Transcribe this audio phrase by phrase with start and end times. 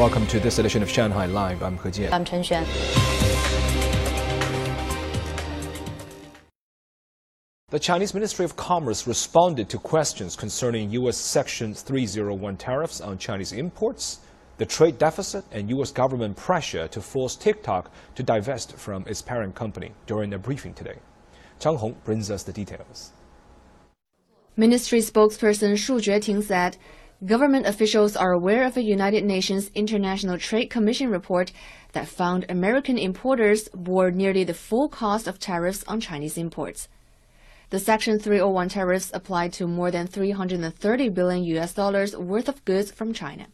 [0.00, 1.62] Welcome to this edition of Shanghai Live.
[1.62, 2.10] I'm He Jian.
[2.10, 2.64] I'm Chen Xuan.
[7.68, 11.18] The Chinese Ministry of Commerce responded to questions concerning U.S.
[11.18, 14.20] Section 301 tariffs on Chinese imports,
[14.56, 15.92] the trade deficit, and U.S.
[15.92, 20.96] government pressure to force TikTok to divest from its parent company during a briefing today.
[21.60, 23.12] Zhang Hong brings us the details.
[24.56, 26.78] Ministry spokesperson Shu Jueting said
[27.26, 31.52] government officials are aware of a United Nations International Trade Commission report
[31.92, 36.88] that found American importers bore nearly the full cost of tariffs on Chinese imports.
[37.68, 42.90] The Section 301 tariffs applied to more than 330 billion US dollars worth of goods
[42.90, 43.48] from China.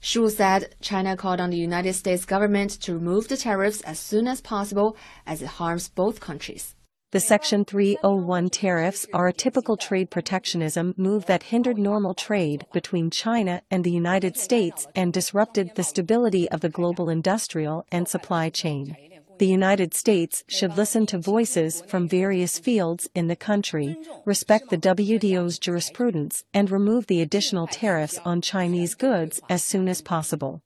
[0.00, 4.28] Shu said China called on the United States government to remove the tariffs as soon
[4.28, 4.96] as possible
[5.26, 6.74] as it harms both countries.
[7.10, 13.10] The Section 301 tariffs are a typical trade protectionism move that hindered normal trade between
[13.10, 18.50] China and the United States and disrupted the stability of the global industrial and supply
[18.50, 18.94] chain
[19.38, 24.76] the United States should listen to voices from various fields in the country, respect the
[24.76, 30.60] WTO's jurisprudence, and remove the additional tariffs on Chinese goods as soon as possible.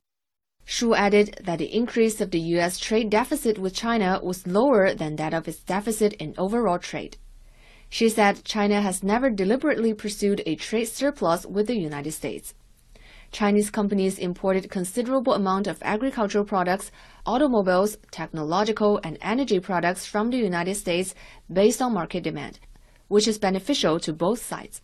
[0.65, 2.79] Shu added that the increase of the U.S.
[2.79, 7.17] trade deficit with China was lower than that of its deficit in overall trade.
[7.89, 12.55] She said China has never deliberately pursued a trade surplus with the United States.
[13.31, 16.91] Chinese companies imported considerable amount of agricultural products,
[17.25, 21.15] automobiles, technological and energy products from the United States
[21.51, 22.59] based on market demand,
[23.07, 24.81] which is beneficial to both sides.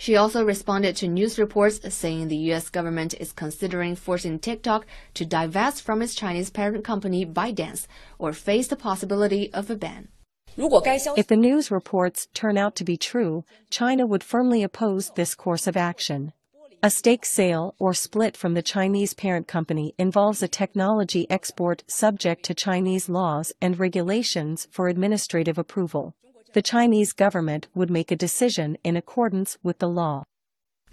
[0.00, 5.26] She also responded to news reports saying the US government is considering forcing TikTok to
[5.26, 10.08] divest from its Chinese parent company ByteDance or face the possibility of a ban.
[10.56, 15.66] If the news reports turn out to be true, China would firmly oppose this course
[15.66, 16.32] of action.
[16.80, 22.44] A stake sale or split from the Chinese parent company involves a technology export subject
[22.44, 26.14] to Chinese laws and regulations for administrative approval.
[26.54, 30.24] The Chinese government would make a decision in accordance with the law.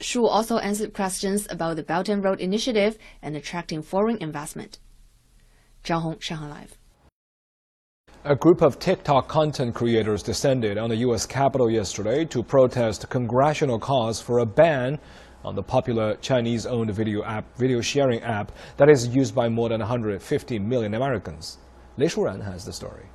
[0.01, 4.79] Shu also answered questions about the Belt and Road Initiative and attracting foreign investment.
[5.85, 6.77] Zhang Hong, Shanghai Live.
[8.25, 11.25] A group of TikTok content creators descended on the U.S.
[11.25, 14.99] Capitol yesterday to protest congressional calls for a ban
[15.45, 19.79] on the popular Chinese-owned video app, video sharing app that is used by more than
[19.79, 21.59] 150 million Americans.
[21.95, 23.05] Lei Shuran has the story.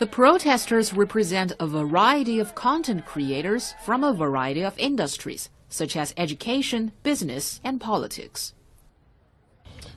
[0.00, 6.14] The protesters represent a variety of content creators from a variety of industries, such as
[6.16, 8.54] education, business, and politics.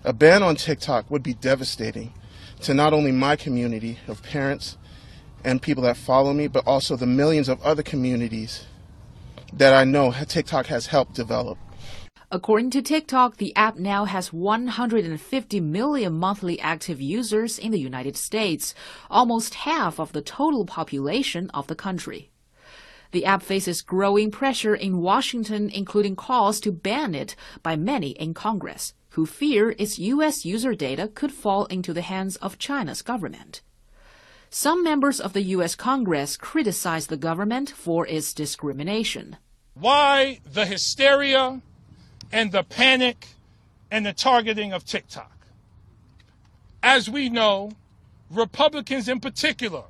[0.03, 2.11] A ban on TikTok would be devastating
[2.63, 4.77] to not only my community of parents
[5.41, 8.65] and people that follow me, but also the millions of other communities
[9.53, 11.57] that I know TikTok has helped develop.
[12.33, 18.17] According to TikTok, the app now has 150 million monthly active users in the United
[18.17, 18.73] States,
[19.07, 22.31] almost half of the total population of the country.
[23.11, 28.33] The app faces growing pressure in Washington, including calls to ban it by many in
[28.33, 30.43] Congress, who fear its U.S.
[30.43, 33.61] user data could fall into the hands of China's government.
[34.49, 35.75] Some members of the U.S.
[35.75, 39.37] Congress criticized the government for its discrimination.
[39.75, 41.61] Why the hysteria
[42.33, 43.27] and the panic
[43.91, 45.31] and the targeting of TikTok?
[46.81, 47.71] As we know,
[48.29, 49.83] Republicans in particular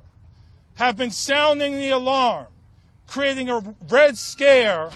[0.74, 2.46] have been sounding the alarm,
[3.08, 4.90] creating a red scare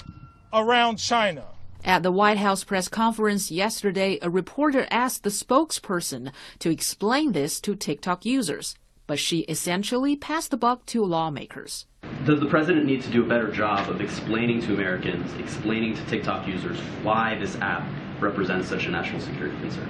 [0.53, 1.47] around China.
[1.85, 7.61] At the White House press conference yesterday, a reporter asked the spokesperson to explain this
[7.63, 8.77] to TikTok users
[9.09, 11.87] but she essentially passed the buck to lawmakers.
[12.25, 16.05] Does the president need to do a better job of explaining to Americans, explaining to
[16.07, 17.89] TikTok users why this app
[18.21, 19.89] represents such a national security concern?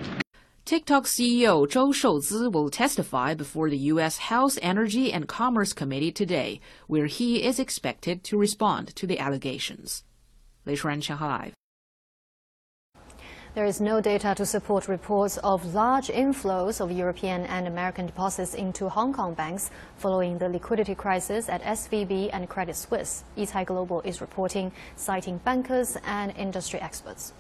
[0.65, 4.19] TikTok CEO Zhou Shouzi will testify before the U.S.
[4.19, 10.05] House Energy and Commerce Committee today, where he is expected to respond to the allegations.
[10.65, 11.53] Lei Shuran, Shanghai.
[13.55, 18.53] There is no data to support reports of large inflows of European and American deposits
[18.55, 24.03] into Hong Kong banks following the liquidity crisis at SVB and Credit Suisse, Yicai Global
[24.03, 27.33] is reporting, citing bankers and industry experts.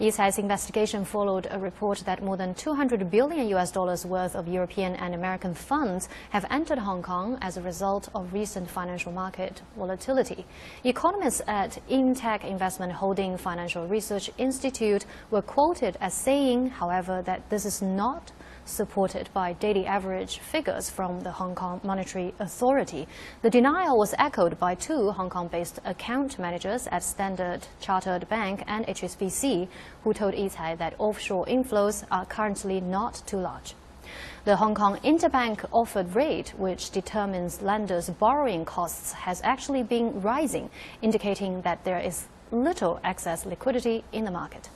[0.00, 4.94] Yicai's investigation followed a report that more than 200 billion US dollars worth of European
[4.96, 10.44] and American funds have entered Hong Kong as a result of recent financial market volatility.
[10.84, 17.64] Economists at Yintech Investment Holding Financial Research Institute were quoted as saying, however, that this
[17.64, 18.32] is not
[18.64, 23.06] supported by daily average figures from the Hong Kong Monetary Authority.
[23.42, 28.86] The denial was echoed by two Hong Kong-based account managers at Standard Chartered Bank and
[28.86, 29.68] HSBC,
[30.04, 33.74] who told Yicai that offshore inflows are currently not too large.
[34.44, 40.68] The Hong Kong interbank offered rate, which determines lenders' borrowing costs, has actually been rising,
[41.00, 44.68] indicating that there is little excess liquidity in the market.